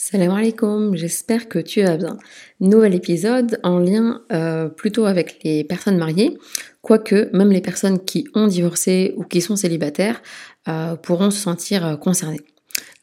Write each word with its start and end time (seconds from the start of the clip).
Salam 0.00 0.30
alaikum, 0.30 0.94
j'espère 0.94 1.48
que 1.48 1.58
tu 1.58 1.82
vas 1.82 1.96
bien. 1.96 2.18
Nouvel 2.60 2.94
épisode 2.94 3.58
en 3.64 3.80
lien 3.80 4.22
euh, 4.30 4.68
plutôt 4.68 5.06
avec 5.06 5.40
les 5.42 5.64
personnes 5.64 5.98
mariées, 5.98 6.38
quoique 6.82 7.28
même 7.36 7.50
les 7.50 7.60
personnes 7.60 7.98
qui 8.04 8.24
ont 8.32 8.46
divorcé 8.46 9.12
ou 9.16 9.24
qui 9.24 9.40
sont 9.40 9.56
célibataires 9.56 10.22
euh, 10.68 10.94
pourront 10.94 11.32
se 11.32 11.40
sentir 11.40 11.84
euh, 11.84 11.96
concernées. 11.96 12.40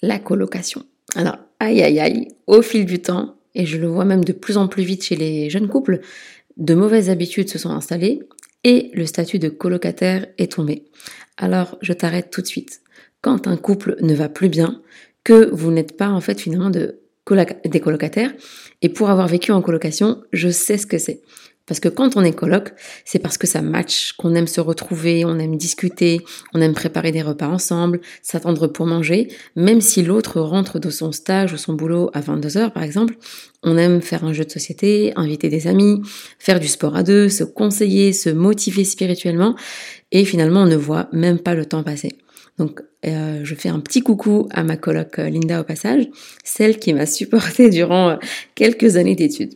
La 0.02 0.20
colocation. 0.20 0.84
Alors, 1.16 1.36
aïe 1.60 1.84
aïe 1.84 2.00
aïe, 2.00 2.28
au 2.48 2.62
fil 2.62 2.86
du 2.86 3.02
temps, 3.02 3.36
et 3.56 3.66
je 3.66 3.78
le 3.78 3.88
vois 3.88 4.06
même 4.06 4.24
de 4.24 4.32
plus 4.32 4.56
en 4.56 4.70
plus 4.70 4.84
vite 4.84 5.04
chez 5.04 5.18
les 5.18 5.50
jeunes 5.50 5.68
couples, 5.68 6.00
de 6.56 6.76
mauvaises 6.76 7.10
habitudes 7.10 7.50
se 7.50 7.60
sont 7.60 7.72
installées 7.72 8.22
et 8.64 8.90
le 8.94 9.06
statut 9.06 9.38
de 9.38 9.50
colocataire 9.50 10.28
est 10.38 10.54
tombé. 10.54 10.86
Alors, 11.36 11.78
je 11.82 11.92
t'arrête 11.92 12.32
tout 12.32 12.42
de 12.42 12.48
suite. 12.48 12.80
Quand 13.20 13.48
un 13.48 13.58
couple 13.58 13.98
ne 14.02 14.14
va 14.14 14.30
plus 14.30 14.50
bien, 14.50 14.82
que 15.26 15.50
vous 15.52 15.72
n'êtes 15.72 15.98
pas 15.98 16.08
en 16.08 16.22
fait 16.22 16.40
finalement 16.40 16.70
de 16.70 17.02
des 17.66 17.80
colocataires. 17.80 18.32
Et 18.82 18.90
pour 18.90 19.10
avoir 19.10 19.28
vécu 19.28 19.52
en 19.52 19.62
colocation, 19.62 20.22
je 20.32 20.50
sais 20.50 20.78
ce 20.78 20.86
que 20.86 20.98
c'est. 20.98 21.22
Parce 21.68 21.80
que 21.80 21.90
quand 21.90 22.16
on 22.16 22.24
est 22.24 22.34
coloc, 22.34 22.74
c'est 23.06 23.18
parce 23.18 23.40
que 23.40 23.48
ça 23.48 23.64
match, 23.64 24.14
qu'on 24.14 24.36
aime 24.36 24.46
se 24.46 24.62
retrouver, 24.62 25.26
on 25.26 25.40
aime 25.40 25.58
discuter, 25.58 26.22
on 26.54 26.62
aime 26.62 26.76
préparer 26.76 27.12
des 27.12 27.24
repas 27.24 27.48
ensemble, 27.48 28.02
s'attendre 28.22 28.68
pour 28.68 28.86
manger. 28.86 29.30
Même 29.56 29.82
si 29.82 30.04
l'autre 30.04 30.40
rentre 30.40 30.78
de 30.78 30.92
son 30.92 31.12
stage 31.12 31.54
ou 31.54 31.58
son 31.58 31.74
boulot 31.74 32.12
à 32.14 32.22
22 32.22 32.58
heures, 32.58 32.72
par 32.72 32.84
exemple, 32.84 33.16
on 33.64 33.80
aime 33.80 34.04
faire 34.04 34.24
un 34.24 34.34
jeu 34.34 34.46
de 34.46 34.52
société, 34.52 35.12
inviter 35.16 35.50
des 35.50 35.66
amis, 35.66 36.04
faire 36.38 36.60
du 36.60 36.68
sport 36.68 36.96
à 36.96 37.02
deux, 37.02 37.30
se 37.30 37.44
conseiller, 37.44 38.14
se 38.14 38.30
motiver 38.30 38.84
spirituellement. 38.84 39.56
Et 40.12 40.24
finalement, 40.24 40.62
on 40.62 40.68
ne 40.68 40.76
voit 40.76 41.10
même 41.14 41.40
pas 41.40 41.56
le 41.56 41.66
temps 41.66 41.82
passer. 41.82 42.16
Donc 42.58 42.82
euh, 43.06 43.42
je 43.44 43.56
fais 43.56 43.70
un 43.70 43.80
petit 43.80 44.02
coucou 44.02 44.48
à 44.52 44.64
ma 44.64 44.78
coloc 44.78 45.20
euh, 45.20 45.30
Linda 45.30 45.62
au 45.62 45.64
passage, 45.64 46.08
celle 46.44 46.80
qui 46.80 46.94
m'a 46.94 47.06
supporté 47.06 47.70
durant 47.70 48.10
euh, 48.10 48.16
quelques 48.56 48.98
années 48.98 49.16
d'études. 49.16 49.56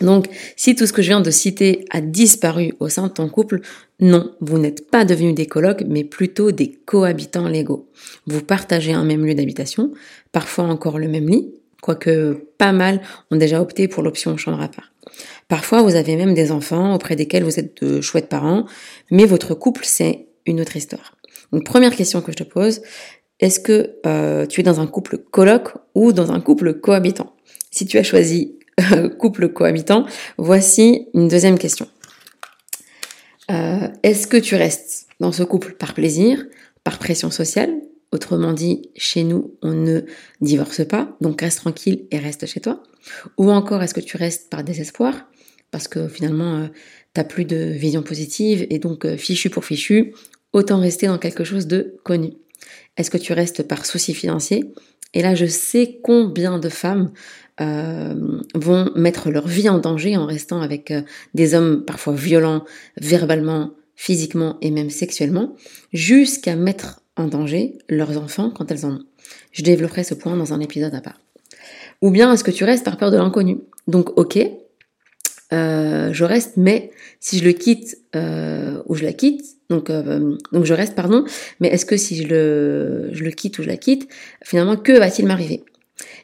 Donc, 0.00 0.28
si 0.56 0.74
tout 0.74 0.86
ce 0.86 0.92
que 0.92 1.02
je 1.02 1.08
viens 1.08 1.20
de 1.20 1.30
citer 1.30 1.84
a 1.90 2.00
disparu 2.00 2.74
au 2.80 2.88
sein 2.88 3.08
de 3.08 3.12
ton 3.12 3.28
couple, 3.28 3.60
non, 4.00 4.32
vous 4.40 4.58
n'êtes 4.58 4.90
pas 4.90 5.04
devenus 5.04 5.34
des 5.34 5.46
colocs, 5.46 5.84
mais 5.86 6.04
plutôt 6.04 6.50
des 6.50 6.72
cohabitants 6.72 7.48
légaux. 7.48 7.88
Vous 8.26 8.42
partagez 8.42 8.92
un 8.92 9.04
même 9.04 9.24
lieu 9.24 9.34
d'habitation, 9.34 9.92
parfois 10.32 10.64
encore 10.64 10.98
le 10.98 11.08
même 11.08 11.28
lit, 11.28 11.52
quoique 11.82 12.46
pas 12.58 12.72
mal 12.72 13.00
ont 13.30 13.36
déjà 13.36 13.60
opté 13.60 13.88
pour 13.88 14.02
l'option 14.02 14.36
chambre 14.36 14.60
à 14.60 14.68
part. 14.68 14.92
Parfois, 15.48 15.82
vous 15.82 15.94
avez 15.94 16.16
même 16.16 16.34
des 16.34 16.52
enfants 16.52 16.94
auprès 16.94 17.16
desquels 17.16 17.44
vous 17.44 17.58
êtes 17.58 17.82
de 17.82 18.00
chouettes 18.00 18.28
parents, 18.28 18.66
mais 19.10 19.24
votre 19.24 19.54
couple, 19.54 19.82
c'est 19.84 20.26
une 20.46 20.60
autre 20.60 20.76
histoire. 20.76 21.15
Donc 21.52 21.64
première 21.64 21.94
question 21.94 22.20
que 22.22 22.32
je 22.32 22.36
te 22.36 22.44
pose, 22.44 22.82
est-ce 23.40 23.60
que 23.60 23.96
euh, 24.06 24.46
tu 24.46 24.60
es 24.60 24.64
dans 24.64 24.80
un 24.80 24.86
couple 24.86 25.18
coloc 25.18 25.74
ou 25.94 26.12
dans 26.12 26.32
un 26.32 26.40
couple 26.40 26.74
cohabitant? 26.74 27.34
Si 27.70 27.86
tu 27.86 27.98
as 27.98 28.02
choisi 28.02 28.58
euh, 28.92 29.08
couple 29.08 29.48
cohabitant, 29.50 30.06
voici 30.38 31.08
une 31.14 31.28
deuxième 31.28 31.58
question. 31.58 31.86
Euh, 33.50 33.88
est-ce 34.02 34.26
que 34.26 34.36
tu 34.36 34.54
restes 34.54 35.06
dans 35.20 35.32
ce 35.32 35.42
couple 35.42 35.74
par 35.74 35.94
plaisir, 35.94 36.44
par 36.82 36.98
pression 36.98 37.30
sociale? 37.30 37.70
Autrement 38.12 38.52
dit, 38.52 38.90
chez 38.96 39.24
nous, 39.24 39.54
on 39.62 39.72
ne 39.72 40.02
divorce 40.40 40.86
pas, 40.86 41.16
donc 41.20 41.40
reste 41.40 41.58
tranquille 41.58 42.06
et 42.10 42.18
reste 42.18 42.46
chez 42.46 42.60
toi. 42.60 42.82
Ou 43.36 43.50
encore, 43.50 43.82
est-ce 43.82 43.94
que 43.94 44.00
tu 44.00 44.16
restes 44.16 44.48
par 44.48 44.64
désespoir? 44.64 45.26
Parce 45.70 45.88
que 45.88 46.08
finalement, 46.08 46.68
tu 46.68 46.72
n'as 47.20 47.24
plus 47.24 47.44
de 47.44 47.56
vision 47.56 48.02
positive 48.02 48.66
et 48.70 48.78
donc 48.78 49.06
fichu 49.16 49.50
pour 49.50 49.64
fichu, 49.64 50.14
autant 50.56 50.80
rester 50.80 51.06
dans 51.06 51.18
quelque 51.18 51.44
chose 51.44 51.66
de 51.66 51.96
connu. 52.02 52.32
Est-ce 52.96 53.10
que 53.10 53.18
tu 53.18 53.34
restes 53.34 53.62
par 53.62 53.84
souci 53.84 54.14
financier? 54.14 54.72
Et 55.12 55.20
là, 55.22 55.34
je 55.34 55.44
sais 55.44 56.00
combien 56.02 56.58
de 56.58 56.70
femmes 56.70 57.12
euh, 57.60 58.14
vont 58.54 58.90
mettre 58.96 59.30
leur 59.30 59.46
vie 59.46 59.68
en 59.68 59.78
danger 59.78 60.16
en 60.16 60.24
restant 60.24 60.62
avec 60.62 60.90
euh, 60.90 61.02
des 61.34 61.54
hommes 61.54 61.84
parfois 61.84 62.14
violents, 62.14 62.64
verbalement, 62.96 63.72
physiquement 63.96 64.56
et 64.62 64.70
même 64.70 64.90
sexuellement, 64.90 65.54
jusqu'à 65.92 66.56
mettre 66.56 67.02
en 67.16 67.28
danger 67.28 67.76
leurs 67.90 68.16
enfants 68.18 68.50
quand 68.50 68.70
elles 68.70 68.86
en 68.86 68.92
ont. 68.92 69.04
Je 69.52 69.62
développerai 69.62 70.04
ce 70.04 70.14
point 70.14 70.36
dans 70.36 70.54
un 70.54 70.60
épisode 70.60 70.94
à 70.94 71.00
part. 71.02 71.20
Ou 72.00 72.10
bien 72.10 72.32
est-ce 72.32 72.44
que 72.44 72.50
tu 72.50 72.64
restes 72.64 72.84
par 72.84 72.96
peur 72.96 73.10
de 73.10 73.16
l'inconnu? 73.16 73.58
Donc 73.88 74.18
ok, 74.18 74.38
euh, 75.52 76.12
je 76.12 76.24
reste, 76.24 76.54
mais 76.56 76.90
si 77.20 77.38
je 77.38 77.44
le 77.44 77.52
quitte 77.52 77.98
euh, 78.16 78.82
ou 78.86 78.94
je 78.94 79.04
la 79.04 79.12
quitte, 79.12 79.44
donc 79.70 79.90
euh, 79.90 80.36
donc 80.52 80.64
je 80.64 80.74
reste, 80.74 80.94
pardon, 80.94 81.24
mais 81.60 81.68
est-ce 81.68 81.86
que 81.86 81.96
si 81.96 82.22
je 82.22 82.28
le 82.28 83.08
je 83.12 83.24
le 83.24 83.30
quitte 83.30 83.58
ou 83.58 83.62
je 83.62 83.68
la 83.68 83.76
quitte, 83.76 84.08
finalement 84.44 84.76
que 84.76 84.92
va-t-il 84.92 85.26
m'arriver? 85.26 85.64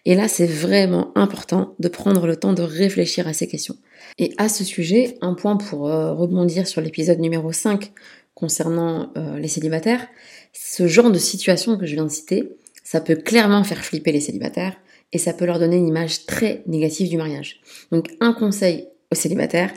Et 0.05 0.15
là, 0.15 0.29
c'est 0.29 0.47
vraiment 0.47 1.13
important 1.15 1.75
de 1.79 1.89
prendre 1.89 2.27
le 2.27 2.37
temps 2.37 2.53
de 2.53 2.63
réfléchir 2.63 3.29
à 3.29 3.33
ces 3.33 3.47
questions. 3.47 3.77
Et 4.19 4.35
à 4.37 4.49
ce 4.49 4.65
sujet, 4.65 5.17
un 5.23 5.35
point 5.35 5.57
pour 5.57 5.83
rebondir 5.83 6.67
sur 6.67 6.81
l'épisode 6.83 7.21
numéro 7.21 7.53
5 7.53 7.93
concernant 8.35 9.13
les 9.39 9.49
célibataires, 9.49 10.07
ce 10.53 10.89
genre 10.89 11.11
de 11.11 11.19
situation 11.19 11.79
que 11.79 11.87
je 11.87 11.95
viens 11.95 12.05
de 12.05 12.11
citer, 12.11 12.53
ça 12.85 13.01
peut 13.01 13.17
clairement 13.17 13.65
faire 13.65 13.83
flipper 13.83 14.13
les 14.13 14.21
célibataires 14.21 14.77
et 15.13 15.19
ça 15.19 15.33
peut 15.33 15.47
leur 15.47 15.59
donner 15.59 15.77
une 15.77 15.89
image 15.89 16.27
très 16.27 16.63
négative 16.67 17.09
du 17.09 17.17
mariage. 17.17 17.61
Donc 17.91 18.11
un 18.21 18.33
conseil 18.33 18.89
célibataires, 19.15 19.71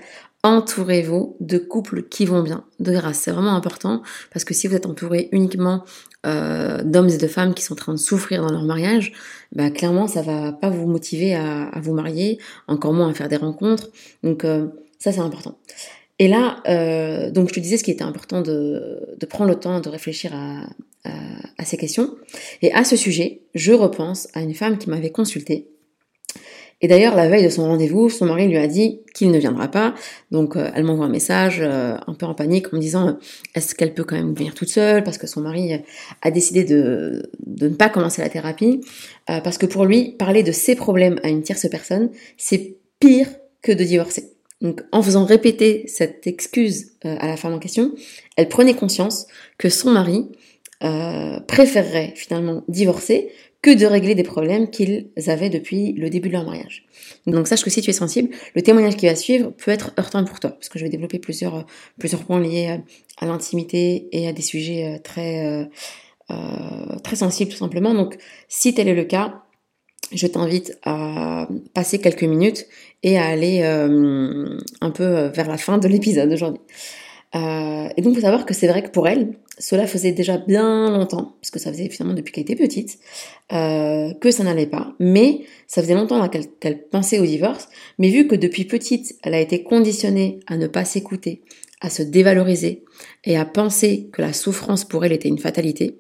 entourez-vous 0.46 1.38
de 1.40 1.58
couples 1.58 2.04
qui 2.04 2.26
vont 2.26 2.44
bien, 2.44 2.66
de 2.80 2.92
grâce. 2.92 3.22
C'est 3.22 3.32
vraiment 3.32 3.56
important 3.56 4.04
parce 4.32 4.46
que 4.46 4.54
si 4.54 4.68
vous 4.68 4.76
êtes 4.76 4.86
entouré 4.86 5.28
uniquement 5.32 5.84
euh, 6.28 6.84
d'hommes 6.84 7.10
et 7.10 7.18
de 7.18 7.28
femmes 7.28 7.56
qui 7.56 7.64
sont 7.64 7.74
en 7.74 7.78
train 7.78 7.94
de 7.94 8.00
souffrir 8.00 8.44
dans 8.44 8.52
leur 8.52 8.64
mariage, 8.64 9.12
bah 9.54 9.72
clairement 9.72 10.08
ça 10.08 10.22
va 10.22 10.52
pas 10.52 10.70
vous 10.70 10.86
motiver 10.86 11.34
à, 11.34 11.72
vous 11.82 11.94
marier, 11.94 12.40
encore 12.68 12.94
moins 12.94 13.10
à 13.10 13.14
faire 13.16 13.28
des 13.28 13.38
rencontres. 13.38 13.90
Donc 14.22 14.46
euh, 14.46 14.68
ça 15.00 15.12
c'est 15.12 15.20
important. 15.20 15.58
Et 16.20 16.28
là, 16.28 16.62
euh, 16.68 17.32
donc 17.32 17.50
je 17.50 17.56
te 17.56 17.60
disais 17.60 17.78
ce 17.78 17.84
qui 17.84 17.92
était 17.92 18.04
important 18.04 18.42
de, 18.42 19.18
prendre 19.28 19.50
le 19.50 19.60
temps 19.60 19.82
de 19.82 19.90
réfléchir 19.90 20.32
à, 20.36 20.62
à, 21.06 21.12
à, 21.58 21.66
ces 21.66 21.76
questions. 21.76 22.16
Et 22.62 22.72
à 22.72 22.84
ce 22.84 22.96
sujet, 22.96 23.42
je 23.56 23.74
repense 23.74 24.28
à 24.36 24.42
une 24.42 24.54
femme 24.54 24.78
qui 24.78 24.92
m'avait 24.92 25.12
consultée 25.12 25.68
et 26.82 26.88
d'ailleurs, 26.88 27.16
la 27.16 27.30
veille 27.30 27.44
de 27.44 27.50
son 27.50 27.64
rendez-vous, 27.66 28.10
son 28.10 28.26
mari 28.26 28.48
lui 28.48 28.58
a 28.58 28.68
dit 28.68 29.00
qu'il 29.14 29.32
ne 29.32 29.40
viendra 29.40 29.70
pas. 29.70 29.96
Donc, 30.32 30.58
euh, 30.58 30.70
elle 30.76 30.84
m'envoie 30.84 31.06
un 31.06 31.10
message 31.10 31.60
euh, 31.62 31.96
un 32.06 32.14
peu 32.14 32.26
en 32.26 32.34
panique 32.34 32.74
en 32.74 32.76
me 32.76 32.82
disant 32.82 33.08
euh, 33.08 33.14
est-ce 33.56 33.76
qu'elle 33.76 33.94
peut 33.94 34.04
quand 34.04 34.18
même 34.18 34.34
venir 34.34 34.54
toute 34.54 34.68
seule? 34.68 35.04
Parce 35.04 35.18
que 35.18 35.26
son 35.26 35.42
mari 35.42 35.82
a 36.22 36.32
décidé 36.32 36.66
de, 36.66 37.32
de 37.46 37.70
ne 37.70 37.76
pas 37.76 37.88
commencer 37.88 38.22
la 38.22 38.30
thérapie. 38.30 38.82
parce 39.26 39.58
que 39.58 39.66
pour 39.66 39.86
lui, 39.86 40.12
parler 40.12 40.44
de 40.44 40.52
ses 40.52 40.76
problèmes 40.76 41.20
à 41.24 41.30
une 41.30 41.44
tierce 41.44 41.68
personne, 41.70 42.10
c'est 42.38 42.76
pire 43.00 43.30
que 43.62 43.72
de 43.72 43.84
divorcer. 43.84 44.34
Donc, 44.62 44.82
en 44.92 45.02
faisant 45.02 45.26
répéter 45.26 45.86
cette 45.88 46.28
excuse 46.28 46.94
à 47.04 47.28
la 47.28 47.38
femme 47.38 47.54
en 47.54 47.60
question, 47.60 47.94
elle 48.36 48.50
prenait 48.50 48.74
conscience 48.76 49.28
que 49.58 49.70
son 49.70 49.92
mari 49.92 50.30
préférerait 51.48 52.14
finalement 52.16 52.64
divorcer 52.68 53.32
que 53.66 53.72
de 53.72 53.88
régler 53.88 54.14
des 54.14 54.22
problèmes 54.22 54.70
qu'ils 54.70 55.10
avaient 55.26 55.50
depuis 55.50 55.94
le 55.94 56.12
début 56.12 56.28
de 56.28 56.34
leur 56.34 56.46
mariage. 56.46 56.86
Donc 57.26 57.48
sache 57.48 57.64
que 57.64 57.72
si 57.72 57.82
tu 57.82 57.90
es 57.90 57.94
sensible, 57.94 58.30
le 58.54 58.62
témoignage 58.62 58.96
qui 58.96 59.08
va 59.08 59.16
suivre 59.16 59.50
peut 59.50 59.72
être 59.72 59.92
heurtant 59.98 60.24
pour 60.24 60.40
toi, 60.40 60.52
parce 60.52 60.70
que 60.70 60.78
je 60.78 60.84
vais 60.84 60.90
développer 60.92 61.18
plusieurs, 61.18 61.56
euh, 61.56 62.18
points 62.28 62.40
liés 62.40 62.68
euh, 62.70 62.78
à 63.18 63.26
l'intimité 63.26 64.08
et 64.12 64.28
à 64.28 64.34
des 64.34 64.44
sujets 64.44 64.86
euh, 64.86 65.00
très, 65.00 65.68
très 67.04 67.16
sensibles 67.16 67.50
tout 67.50 67.58
simplement. 67.58 67.96
Donc 67.96 68.18
si 68.48 68.76
tel 68.76 68.88
est 68.88 68.94
le 68.94 69.04
cas, 69.04 69.42
je 70.12 70.28
t'invite 70.28 70.78
à 70.84 71.48
passer 71.74 71.98
quelques 71.98 72.24
minutes 72.24 72.68
et 73.02 73.18
à 73.18 73.26
aller 73.26 73.64
un 73.64 74.92
peu 74.92 75.26
vers 75.34 75.48
la 75.48 75.58
fin 75.58 75.80
de 75.80 75.88
l'épisode 75.88 76.32
aujourd'hui. 76.32 76.62
Et 77.34 78.02
donc, 78.02 78.14
il 78.14 78.16
faut 78.16 78.22
savoir 78.22 78.46
que 78.46 78.54
c'est 78.54 78.68
vrai 78.68 78.84
que 78.84 78.90
pour 78.90 79.08
elle, 79.08 79.34
cela 79.58 79.88
faisait 79.88 80.12
déjà 80.12 80.38
bien 80.38 80.90
longtemps, 80.92 81.36
parce 81.42 81.52
que 81.52 81.60
ça 81.60 81.72
faisait 81.72 81.90
finalement 81.90 82.14
depuis 82.14 82.34
qu'elle 82.34 82.44
était 82.44 82.56
petite, 82.56 83.00
euh, 83.54 84.14
que 84.16 84.32
ça 84.32 84.44
n'allait 84.44 84.68
pas. 84.68 84.94
Mais 85.00 85.42
ça 85.68 85.82
faisait 85.82 85.94
longtemps 85.94 86.28
qu'elle 86.30 86.88
pensait 86.88 87.20
au 87.20 87.26
divorce. 87.26 87.70
Mais 87.98 88.10
vu 88.10 88.28
que 88.28 88.36
depuis 88.36 88.66
petite, 88.66 89.16
elle 89.24 89.34
a 89.34 89.40
été 89.40 89.64
conditionnée 89.64 90.40
à 90.48 90.58
ne 90.58 90.68
pas 90.68 90.84
s'écouter, 90.84 91.44
à 91.82 91.90
se 91.90 92.04
dévaloriser 92.04 92.84
et 93.24 93.38
à 93.38 93.46
penser 93.46 94.10
que 94.12 94.22
la 94.22 94.34
souffrance 94.34 94.84
pour 94.84 95.06
elle 95.06 95.14
était 95.14 95.30
une 95.30 95.40
fatalité, 95.40 95.98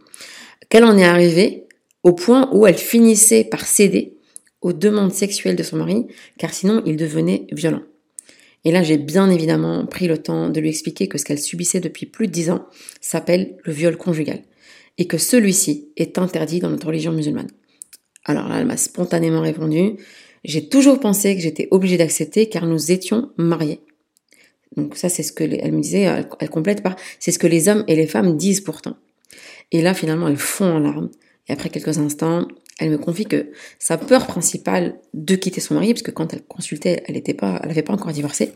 qu'elle 0.69 0.84
en 0.84 0.98
est 0.98 1.06
arrivée 1.06 1.66
au 2.04 2.13
point 2.13 2.50
où 2.54 2.68
elle 2.68 2.78
finissait 2.78 3.46
par 3.46 3.66
céder 3.66 4.18
aux 4.62 4.74
demandes 4.74 5.13
sexuelles 5.13 5.56
de 5.56 5.63
son 5.63 5.78
mari, 5.78 6.07
car 6.38 6.54
sinon 6.54 6.81
il 6.86 6.98
devenait 6.98 7.48
violent. 7.52 7.84
Et 8.66 8.72
là, 8.72 8.84
j'ai 8.84 8.98
bien 8.98 9.30
évidemment 9.30 9.86
pris 9.86 10.08
le 10.08 10.18
temps 10.18 10.50
de 10.50 10.60
lui 10.60 10.70
expliquer 10.70 11.08
que 11.08 11.18
ce 11.18 11.26
qu'elle 11.26 11.40
subissait 11.40 11.80
depuis 11.80 12.08
plus 12.08 12.28
de 12.28 12.32
dix 12.32 12.50
ans 12.50 12.66
s'appelle 13.00 13.58
le 13.64 13.72
viol 13.72 13.96
conjugal 13.96 14.42
et 14.98 15.06
que 15.06 15.18
celui-ci 15.18 15.90
est 15.98 16.18
interdit 16.18 16.60
dans 16.60 16.70
notre 16.70 16.88
religion 16.88 17.12
musulmane. 17.12 17.50
Alors 18.26 18.48
là, 18.48 18.60
elle 18.60 18.66
m'a 18.66 18.78
spontanément 18.78 19.42
répondu, 19.42 19.98
j'ai 20.44 20.68
toujours 20.68 21.00
pensé 21.00 21.36
que 21.36 21.42
j'étais 21.42 21.68
obligée 21.72 21.98
d'accepter 21.98 22.50
car 22.50 22.66
nous 22.66 22.92
étions 22.92 23.32
mariés. 23.38 23.82
Donc 24.78 24.96
ça, 24.98 25.10
c'est 25.10 25.24
ce 25.24 25.32
que 25.32 25.44
me 25.44 25.82
disait, 25.82 26.02
elle, 26.40 26.50
complète 26.50 26.84
par, 26.84 26.96
c'est 27.20 27.32
ce 27.32 27.40
que 27.40 27.48
les 27.48 27.70
hommes 27.70 27.84
et 27.88 27.96
les 27.96 28.08
femmes 28.08 28.36
disent 28.36 28.62
pourtant. 28.62 28.98
Et 29.72 29.82
là, 29.82 29.94
finalement, 29.94 30.28
elle 30.28 30.38
fond 30.38 30.76
en 30.76 30.80
larmes. 30.80 31.10
Et 31.48 31.54
après 31.54 31.70
quelques 31.70 31.98
instants, 31.98 32.48
elle 32.80 32.89
me 32.89 32.98
confie 32.98 33.25
que 33.25 33.51
sa 33.80 33.98
peur 33.98 34.27
principale 34.27 34.95
de 35.13 35.36
quitter 35.36 35.62
son 35.62 35.75
mari, 35.75 35.94
parce 35.94 36.01
que 36.01 36.12
quand 36.12 36.33
elle 36.33 36.44
consultait, 36.44 37.04
elle 37.07 37.16
n'était 37.16 37.33
pas, 37.33 37.60
elle 37.62 37.69
n'avait 37.69 37.83
pas 37.83 37.94
encore 37.94 38.12
divorcé. 38.12 38.54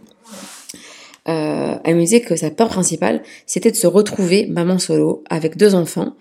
Euh, 1.27 1.75
elle 1.83 1.95
me 1.95 2.01
disait 2.01 2.21
que 2.21 2.35
sa 2.35 2.49
peur 2.49 2.69
principale, 2.69 3.21
c'était 3.45 3.71
de 3.71 3.75
se 3.75 3.87
retrouver 3.87 4.47
maman 4.47 4.79
solo 4.79 5.23
avec 5.29 5.57
deux 5.57 5.75
enfants. 5.75 6.15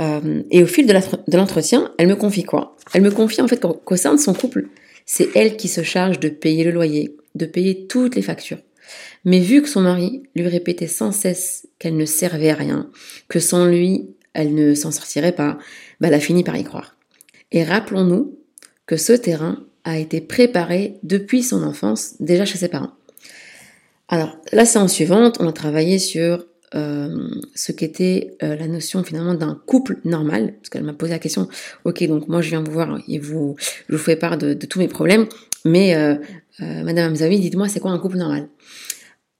Euh, 0.00 0.42
et 0.50 0.62
au 0.62 0.66
fil 0.66 0.86
de 0.86 1.36
l'entretien, 1.36 1.92
elle 1.98 2.06
me 2.06 2.16
confie 2.16 2.44
quoi? 2.44 2.76
Elle 2.94 3.02
me 3.02 3.10
confie 3.10 3.42
en 3.42 3.48
fait 3.48 3.60
qu'au 3.60 3.96
sein 3.96 4.14
de 4.14 4.20
son 4.20 4.34
couple, 4.34 4.68
c'est 5.04 5.28
elle 5.34 5.56
qui 5.56 5.68
se 5.68 5.82
charge 5.82 6.20
de 6.20 6.28
payer 6.28 6.64
le 6.64 6.70
loyer, 6.70 7.16
de 7.34 7.44
payer 7.44 7.86
toutes 7.86 8.14
les 8.14 8.22
factures. 8.22 8.58
Mais 9.24 9.40
vu 9.40 9.62
que 9.62 9.68
son 9.68 9.82
mari 9.82 10.22
lui 10.34 10.46
répétait 10.48 10.86
sans 10.86 11.12
cesse 11.12 11.66
qu'elle 11.78 11.96
ne 11.96 12.06
servait 12.06 12.50
à 12.50 12.54
rien, 12.54 12.90
que 13.28 13.40
sans 13.40 13.66
lui, 13.66 14.08
elle 14.34 14.54
ne 14.54 14.74
s'en 14.74 14.90
sortirait 14.90 15.32
pas, 15.32 15.58
bah, 16.00 16.08
elle 16.08 16.14
a 16.14 16.20
fini 16.20 16.44
par 16.44 16.56
y 16.56 16.64
croire. 16.64 16.91
Et 17.52 17.64
rappelons-nous 17.64 18.38
que 18.86 18.96
ce 18.96 19.12
terrain 19.12 19.64
a 19.84 19.98
été 19.98 20.20
préparé 20.20 20.98
depuis 21.02 21.42
son 21.42 21.62
enfance, 21.62 22.14
déjà 22.20 22.44
chez 22.44 22.58
ses 22.58 22.68
parents. 22.68 22.92
Alors, 24.08 24.36
la 24.52 24.64
séance 24.64 24.92
suivante, 24.92 25.36
on 25.40 25.48
a 25.48 25.52
travaillé 25.52 25.98
sur 25.98 26.46
euh, 26.74 27.28
ce 27.54 27.72
qu'était 27.72 28.36
euh, 28.42 28.56
la 28.56 28.66
notion 28.66 29.02
finalement 29.04 29.34
d'un 29.34 29.60
couple 29.66 29.98
normal, 30.04 30.54
parce 30.54 30.70
qu'elle 30.70 30.84
m'a 30.84 30.92
posé 30.92 31.12
la 31.12 31.18
question, 31.18 31.48
ok, 31.84 32.06
donc 32.06 32.28
moi 32.28 32.40
je 32.40 32.48
viens 32.48 32.62
vous 32.62 32.72
voir 32.72 32.98
et 33.08 33.18
vous, 33.18 33.56
je 33.88 33.94
vous 33.94 34.02
fais 34.02 34.16
part 34.16 34.38
de, 34.38 34.54
tous 34.54 34.78
mes 34.78 34.88
problèmes, 34.88 35.26
mais 35.64 35.94
euh, 35.94 36.14
Madame 36.58 37.10
Amzawi, 37.10 37.40
dites-moi 37.40 37.68
c'est 37.68 37.80
quoi 37.80 37.90
un 37.90 37.98
couple 37.98 38.16
normal? 38.16 38.48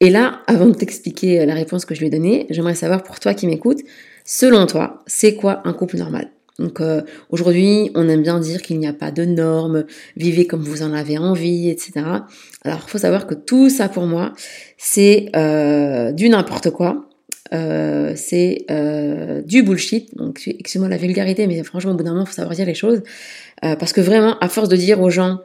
Et 0.00 0.10
là, 0.10 0.42
avant 0.46 0.66
de 0.66 0.74
t'expliquer 0.74 1.46
la 1.46 1.54
réponse 1.54 1.84
que 1.84 1.94
je 1.94 2.00
lui 2.00 2.08
ai 2.08 2.10
donnée, 2.10 2.46
j'aimerais 2.50 2.74
savoir 2.74 3.02
pour 3.02 3.20
toi 3.20 3.32
qui 3.34 3.46
m'écoutes, 3.46 3.80
selon 4.24 4.66
toi, 4.66 5.02
c'est 5.06 5.34
quoi 5.34 5.62
un 5.64 5.72
couple 5.72 5.96
normal? 5.96 6.30
Donc 6.58 6.80
aujourd'hui, 7.30 7.90
on 7.94 8.08
aime 8.08 8.22
bien 8.22 8.38
dire 8.38 8.62
qu'il 8.62 8.78
n'y 8.78 8.86
a 8.86 8.92
pas 8.92 9.10
de 9.10 9.24
normes, 9.24 9.84
vivez 10.16 10.46
comme 10.46 10.62
vous 10.62 10.82
en 10.82 10.92
avez 10.92 11.18
envie, 11.18 11.68
etc. 11.68 11.92
Alors, 12.62 12.88
faut 12.88 12.98
savoir 12.98 13.26
que 13.26 13.34
tout 13.34 13.70
ça 13.70 13.88
pour 13.88 14.06
moi, 14.06 14.32
c'est 14.76 15.30
du 16.14 16.28
n'importe 16.28 16.70
quoi. 16.70 17.08
Euh, 17.52 18.14
c'est 18.16 18.64
euh, 18.70 19.42
du 19.42 19.62
bullshit. 19.62 20.16
Donc, 20.16 20.42
excusez-moi 20.46 20.88
la 20.88 20.96
vulgarité, 20.96 21.46
mais 21.46 21.62
franchement, 21.62 21.92
au 21.92 21.94
bout 21.94 22.02
d'un 22.02 22.12
moment, 22.12 22.24
il 22.24 22.28
faut 22.28 22.34
savoir 22.34 22.54
dire 22.54 22.66
les 22.66 22.74
choses. 22.74 23.02
Euh, 23.64 23.76
parce 23.76 23.92
que 23.92 24.00
vraiment, 24.00 24.38
à 24.38 24.48
force 24.48 24.68
de 24.68 24.76
dire 24.76 25.00
aux 25.00 25.10
gens 25.10 25.40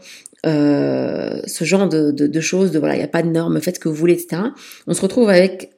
ce 0.46 1.64
genre 1.66 1.90
de, 1.90 2.40
choses, 2.40 2.72
de 2.72 2.80
voilà, 2.80 2.96
il 2.96 3.00
n'y 3.00 3.04
a 3.04 3.10
pas 3.10 3.22
de 3.22 3.28
normes, 3.28 3.60
faites 3.60 3.76
ce 3.76 3.80
que 3.82 3.90
vous 3.90 3.96
voulez, 3.96 4.14
etc., 4.14 4.44
on 4.86 4.94
se 4.94 5.02
retrouve 5.02 5.30
avec 5.30 5.72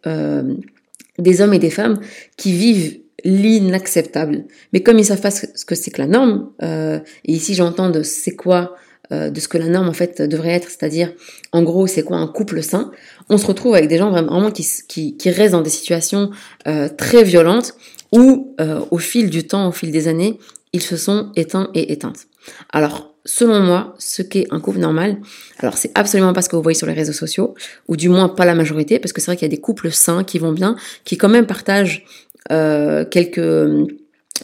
des 1.18 1.42
hommes 1.42 1.56
et 1.56 1.60
des 1.60 1.72
femmes 1.72 2.00
qui 2.38 2.52
vivent 2.52 3.00
l'inacceptable. 3.24 4.46
Mais 4.74 4.82
comme 4.82 5.00
ils 5.00 5.06
savent 5.06 5.22
pas 5.22 5.32
ce 5.32 5.66
que 5.66 5.76
c'est 5.76 5.92
que 5.92 6.02
la 6.02 6.08
norme, 6.08 6.50
et 6.62 7.02
ici 7.26 7.54
j'entends 7.54 7.90
de 7.90 8.04
c'est 8.04 8.36
quoi 8.36 8.76
euh, 9.12 9.32
de 9.32 9.40
ce 9.40 9.48
que 9.48 9.58
la 9.58 9.66
norme 9.66 9.90
en 9.90 9.94
fait 9.94 10.22
devrait 10.22 10.52
être, 10.52 10.70
c'est-à-dire 10.70 11.12
en 11.52 11.64
gros 11.64 11.88
c'est 11.88 12.04
quoi 12.04 12.18
un 12.18 12.28
couple 12.28 12.62
sain, 12.62 12.92
on 13.28 13.40
se 13.40 13.48
retrouve 13.48 13.74
avec 13.74 13.90
des 13.90 13.98
gens 13.98 14.12
vraiment 14.12 14.52
qui, 14.52 14.64
qui, 14.88 15.18
qui 15.18 15.32
restent 15.32 15.54
dans 15.54 15.64
des 15.64 15.72
situations 15.72 16.30
euh, 16.68 16.90
très 16.96 17.24
violentes 17.24 17.74
où 18.12 18.54
euh, 18.62 18.82
au 18.92 19.00
fil 19.00 19.32
du 19.32 19.48
temps, 19.48 19.68
au 19.68 19.72
fil 19.72 19.90
des 19.92 20.08
années, 20.08 20.38
ils 20.74 20.84
se 20.84 20.96
sont 20.96 21.32
éteints 21.36 21.72
et 21.74 21.92
éteintes. 21.92 22.28
Alors 22.72 23.16
selon 23.26 23.62
moi, 23.62 23.96
ce 23.98 24.22
qu'est 24.22 24.46
un 24.52 24.60
couple 24.60 24.78
normal, 24.78 25.18
alors 25.58 25.76
c'est 25.80 25.92
absolument 25.96 26.34
pas 26.34 26.44
ce 26.44 26.50
que 26.50 26.56
vous 26.56 26.62
voyez 26.62 26.78
sur 26.78 26.88
les 26.88 26.94
réseaux 26.94 27.12
sociaux, 27.12 27.56
ou 27.88 27.98
du 27.98 28.10
moins 28.10 28.30
pas 28.30 28.46
la 28.46 28.54
majorité, 28.54 29.00
parce 29.00 29.12
que 29.12 29.22
c'est 29.22 29.32
vrai 29.32 29.38
qu'il 29.38 29.48
y 29.48 29.52
a 29.52 29.56
des 29.56 29.62
couples 29.62 29.90
sains 29.90 30.24
qui 30.24 30.38
vont 30.38 30.52
bien, 30.52 30.76
qui 31.04 31.18
quand 31.18 31.30
même 31.30 31.48
partagent 31.48 32.06
quelques 32.48 33.40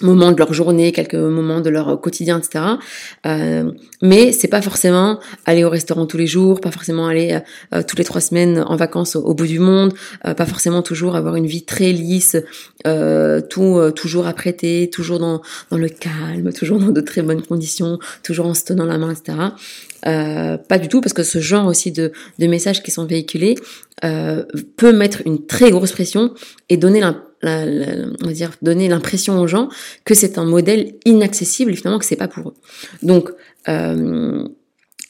moments 0.02 0.32
de 0.32 0.38
leur 0.38 0.54
journée, 0.54 0.92
quelques 0.92 1.16
moments 1.16 1.62
de 1.62 1.70
leur 1.70 2.00
quotidien, 2.00 2.40
etc. 2.40 2.66
Euh, 3.26 3.72
mais 4.02 4.32
c'est 4.32 4.48
pas 4.48 4.62
forcément 4.62 5.20
aller 5.46 5.64
au 5.64 5.70
restaurant 5.70 6.06
tous 6.06 6.18
les 6.18 6.28
jours, 6.28 6.62
pas 6.62 6.72
forcément 6.72 7.08
aller 7.08 7.34
euh, 7.34 7.40
euh, 7.78 7.84
toutes 7.84 8.00
les 8.00 8.06
trois 8.06 8.22
semaines 8.22 8.64
en 8.68 8.76
vacances 8.76 9.16
au, 9.16 9.34
bout 9.34 9.48
du 9.48 9.60
monde, 9.60 9.94
euh, 10.26 10.34
pas 10.34 10.46
forcément 10.46 10.82
toujours 10.82 11.16
avoir 11.16 11.36
une 11.36 11.48
vie 11.48 11.64
très 11.64 11.92
lisse, 11.92 12.38
tout 13.50 13.92
toujours 13.96 14.28
apprêté, 14.28 14.92
toujours 14.92 15.18
dans 15.18 15.42
dans 15.72 15.78
le 15.78 15.90
calme, 15.90 16.54
toujours 16.54 16.80
dans 16.80 16.92
de 16.92 17.02
très 17.02 17.24
bonnes 17.24 17.42
conditions, 17.42 17.98
toujours 18.22 18.46
en 18.46 18.54
se 18.54 18.64
tenant 18.64 18.86
la 18.86 19.00
main, 19.00 19.12
etc. 19.12 19.38
pas 20.04 20.78
du 20.78 20.88
tout, 20.88 21.02
parce 21.02 21.14
que 21.14 21.24
ce 21.24 21.40
genre 21.40 21.66
aussi 21.66 21.92
de, 21.92 22.12
de 22.38 22.48
messages 22.48 22.84
qui 22.84 22.92
sont 22.92 23.06
véhiculés 23.06 23.56
peut 24.02 24.94
mettre 24.94 25.22
une 25.26 25.46
très 25.46 25.72
grosse 25.72 25.92
pression 25.92 26.34
et 26.70 26.78
donner 26.78 27.00
l'impression 27.00 27.26
on 27.46 28.26
va 28.26 28.34
dire, 28.34 28.52
donner 28.62 28.88
l'impression 28.88 29.40
aux 29.40 29.48
gens 29.48 29.70
que 30.04 30.14
c'est 30.14 30.38
un 30.38 30.46
modèle 30.46 30.96
inaccessible 31.06 31.76
finalement 31.76 32.00
que 32.00 32.06
c'est 32.06 32.16
pas 32.16 32.28
pour 32.28 32.50
eux. 32.50 32.54
Donc, 33.04 33.30
euh, 33.68 34.44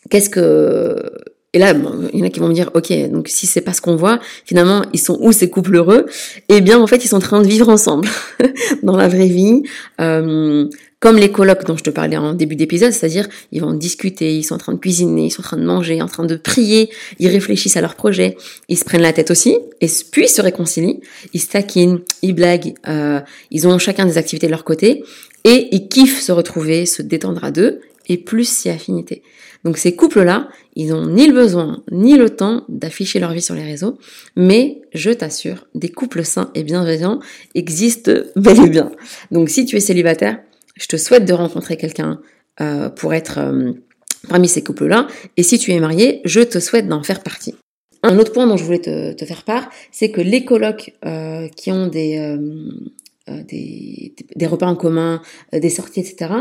qu'est-ce 0.10 0.30
que 0.30 1.12
et 1.54 1.58
là, 1.58 1.74
il 2.12 2.20
y 2.20 2.22
en 2.22 2.26
a 2.26 2.30
qui 2.30 2.42
vont 2.42 2.50
me 2.50 2.54
dire, 2.54 2.70
ok, 2.74 2.92
donc 3.10 3.30
si 3.30 3.48
c'est 3.48 3.62
pas 3.62 3.72
ce 3.72 3.80
qu'on 3.80 3.96
voit, 3.96 4.20
finalement, 4.44 4.82
ils 4.92 5.00
sont 5.00 5.18
où 5.22 5.32
ces 5.32 5.50
couples 5.50 5.78
heureux? 5.78 6.06
Eh 6.50 6.60
bien, 6.60 6.78
en 6.78 6.86
fait, 6.86 7.06
ils 7.06 7.08
sont 7.08 7.16
en 7.16 7.22
train 7.22 7.42
de 7.42 7.48
vivre 7.48 7.70
ensemble 7.70 8.10
dans 8.84 8.98
la 8.98 9.08
vraie 9.08 9.30
vie. 9.30 9.64
Euh, 10.02 10.68
comme 11.06 11.18
les 11.18 11.32
colloques 11.32 11.66
dont 11.66 11.78
je 11.78 11.84
te 11.84 11.92
parlais 11.92 12.18
en 12.18 12.34
début 12.34 12.56
d'épisode, 12.56 12.92
c'est-à-dire 12.92 13.28
ils 13.52 13.62
vont 13.62 13.74
discuter, 13.74 14.36
ils 14.36 14.42
sont 14.42 14.56
en 14.56 14.58
train 14.58 14.74
de 14.74 14.80
cuisiner, 14.80 15.26
ils 15.26 15.30
sont 15.30 15.42
en 15.42 15.44
train 15.44 15.58
de 15.58 15.64
manger, 15.64 16.02
en 16.02 16.08
train 16.08 16.26
de 16.26 16.36
prier, 16.36 16.90
ils 17.20 17.28
réfléchissent 17.28 17.78
à 17.78 17.82
leurs 17.82 17.94
projets, 17.94 18.36
ils 18.70 18.76
se 18.80 18.86
prennent 18.86 19.04
la 19.04 19.14
tête 19.14 19.30
aussi, 19.30 19.56
et 19.82 19.88
puis 20.12 20.28
se 20.28 20.42
réconcilient, 20.42 21.02
ils 21.32 21.40
se 21.40 21.50
taquinent, 21.50 22.00
ils 22.24 22.34
blaguent, 22.34 22.74
euh, 22.88 23.20
ils 23.52 23.68
ont 23.68 23.78
chacun 23.78 24.08
des 24.08 24.18
activités 24.18 24.48
de 24.48 24.52
leur 24.52 24.64
côté, 24.64 25.04
et 25.44 25.68
ils 25.72 25.90
kiffent 25.90 26.24
se 26.24 26.32
retrouver, 26.32 26.88
se 26.88 27.04
détendre 27.04 27.44
à 27.44 27.52
deux, 27.52 27.82
et 28.10 28.18
plus 28.18 28.50
si 28.50 28.72
affinité. 28.72 29.22
Donc 29.64 29.78
ces 29.78 29.96
couples-là, 29.96 30.50
ils 30.76 30.88
n'ont 30.88 31.06
ni 31.06 31.28
le 31.28 31.34
besoin 31.34 31.84
ni 31.92 32.18
le 32.18 32.32
temps 32.32 32.64
d'afficher 32.68 33.20
leur 33.20 33.32
vie 33.32 33.44
sur 33.44 33.54
les 33.54 33.64
réseaux, 33.64 34.00
mais 34.36 34.82
je 34.96 35.12
t'assure, 35.12 35.68
des 35.76 35.90
couples 35.90 36.26
sains 36.26 36.50
et 36.56 36.64
bienveillants 36.64 37.20
existent 37.54 38.12
bel 38.36 38.60
et 38.66 38.70
bien. 38.70 38.92
Donc 39.30 39.50
si 39.50 39.66
tu 39.66 39.76
es 39.76 39.80
célibataire, 39.80 40.40
je 40.76 40.88
te 40.88 40.98
souhaite 40.98 41.26
de 41.26 41.34
rencontrer 41.34 41.78
quelqu'un 41.78 42.20
euh, 42.62 42.90
pour 42.90 43.14
être 43.14 43.40
euh, 43.40 43.74
parmi 44.30 44.48
ces 44.48 44.64
couples-là. 44.64 45.08
Et 45.38 45.44
si 45.44 45.58
tu 45.58 45.72
es 45.72 45.80
marié, 45.80 46.22
je 46.26 46.42
te 46.42 46.60
souhaite 46.60 46.88
d'en 46.88 47.04
faire 47.04 47.24
partie. 47.24 47.56
Un 48.04 48.20
autre 48.20 48.32
point 48.34 48.46
dont 48.46 48.58
je 48.58 48.64
voulais 48.64 48.80
te, 48.80 49.26
faire 49.26 49.44
part, 49.44 49.70
c'est 49.92 50.12
que 50.12 50.22
les 50.22 50.46
colocs 50.46 50.94
euh, 51.06 51.48
qui 51.50 51.72
ont 51.72 51.88
des, 51.88 52.38
repas 54.46 54.68
en 54.68 54.76
commun, 54.76 55.22
des 55.52 55.70
sorties, 55.70 56.02
etc., 56.02 56.32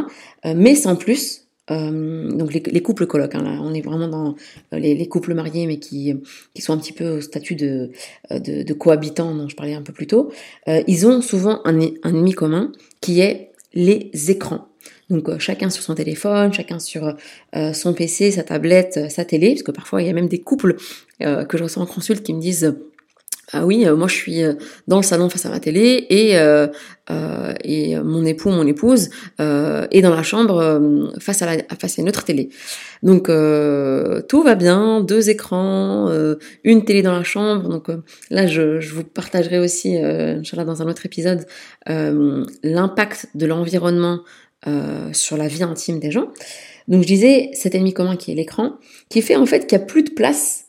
mais 0.55 0.75
sans 0.75 0.95
plus, 0.95 1.47
donc 1.71 2.53
les, 2.53 2.83
couples 2.83 3.07
colocs, 3.07 3.35
hein, 3.35 3.43
là, 3.43 3.59
on 3.62 3.73
est 3.73 3.81
vraiment 3.81 4.09
dans 4.09 4.35
les, 4.73 5.09
couples 5.09 5.33
mariés, 5.33 5.67
mais 5.67 5.79
qui, 5.79 6.14
sont 6.59 6.75
un 6.75 6.79
petit 6.79 6.93
peu 6.93 7.17
au 7.17 7.21
statut 7.23 7.55
de, 7.55 7.93
de, 8.31 8.62
de 8.62 8.75
cohabitants 8.75 9.35
dont 9.35 9.49
je 9.49 9.57
parlais 9.57 9.73
un 9.73 9.81
peu 9.81 9.95
plus 9.95 10.07
tôt, 10.07 10.31
ils 10.67 11.07
ont 11.07 11.23
souvent 11.23 11.62
un, 11.64 11.81
un 11.81 12.11
ennemi 12.11 12.33
commun 12.33 12.73
qui 13.00 13.21
est 13.21 13.53
les 13.75 14.11
écrans. 14.31 14.69
Donc 15.11 15.28
euh, 15.28 15.38
chacun 15.38 15.71
sur 15.71 15.83
son 15.83 15.95
téléphone, 15.95 16.52
chacun 16.52 16.78
sur 16.78 17.14
euh, 17.57 17.73
son 17.73 17.95
PC, 17.95 18.31
sa 18.31 18.43
tablette, 18.43 18.97
euh, 18.97 19.09
sa 19.09 19.25
télé, 19.25 19.50
parce 19.50 19.62
que 19.62 19.73
parfois 19.73 20.02
il 20.02 20.07
y 20.07 20.11
a 20.11 20.12
même 20.12 20.28
des 20.28 20.40
couples 20.40 20.76
que 21.21 21.57
je 21.57 21.62
reçois 21.62 21.83
en 21.83 21.87
consulte 21.87 22.23
qui 22.23 22.35
me 22.35 22.40
disent 22.40 22.75
ah 23.53 23.67
oui, 23.67 23.87
moi 23.97 24.09
je 24.09 24.15
suis 24.15 24.43
dans 24.89 24.97
le 24.97 25.03
salon 25.03 25.29
face 25.29 25.47
à 25.47 25.51
ma 25.51 25.61
télé 25.61 26.07
et 26.09 26.35
et 27.65 27.97
mon 27.99 28.25
époux, 28.25 28.51
mon 28.51 28.67
épouse 28.67 29.11
est 29.39 30.01
dans 30.01 30.15
la 30.15 30.23
chambre 30.23 31.13
face 31.19 31.43
à 31.43 31.47
la 31.47 31.63
face 31.79 31.99
à 31.99 32.03
une 32.03 32.09
autre 32.09 32.25
télé. 32.25 32.49
Donc 33.03 33.27
tout 34.29 34.43
va 34.43 34.55
bien, 34.55 35.01
deux 35.03 35.29
écrans, 35.31 36.11
une 36.65 36.85
télé 36.85 37.03
dans 37.03 37.13
la 37.13 37.25
chambre. 37.25 37.69
Donc 37.69 37.89
là, 38.31 38.47
je, 38.47 38.81
je, 38.81 38.95
vous 38.95 39.05
partagerai 39.05 39.59
aussi, 39.59 39.97
inchallah, 39.97 40.65
dans 40.65 40.83
un 40.83 40.89
autre 40.89 41.05
épisode, 41.05 41.45
l'impact 41.87 43.29
de 43.35 43.47
l'environnement 43.47 44.21
sur 45.13 45.37
la 45.37 45.49
vie 45.49 45.63
intime 45.63 46.01
des 46.01 46.11
gens. 46.11 46.29
Donc 46.89 47.03
je 47.03 47.07
disais 47.07 47.51
cet 47.55 47.75
ennemi 47.75 47.95
commun 47.95 48.17
qui 48.17 48.33
est 48.33 48.35
l'écran, 48.35 48.75
qui 49.09 49.23
fait 49.23 49.37
en 49.37 49.47
fait 49.47 49.67
qu'il 49.67 49.79
n'y 49.79 49.85
a 49.85 49.87
plus 49.87 50.03
de 50.03 50.11
place 50.11 50.63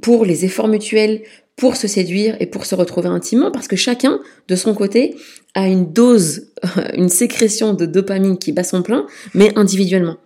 pour 0.00 0.24
les 0.24 0.44
efforts 0.44 0.68
mutuels, 0.68 1.22
pour 1.56 1.76
se 1.76 1.88
séduire 1.88 2.36
et 2.40 2.46
pour 2.46 2.64
se 2.64 2.74
retrouver 2.74 3.08
intimement, 3.08 3.50
parce 3.50 3.68
que 3.68 3.76
chacun, 3.76 4.20
de 4.48 4.56
son 4.56 4.72
côté, 4.72 5.16
a 5.54 5.68
une 5.68 5.92
dose, 5.92 6.52
une 6.94 7.08
sécrétion 7.08 7.74
de 7.74 7.86
dopamine 7.86 8.38
qui 8.38 8.52
bat 8.52 8.64
son 8.64 8.82
plein, 8.82 9.06
mais 9.34 9.52
individuellement. 9.56 10.16